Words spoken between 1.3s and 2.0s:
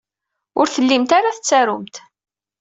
tettarumt.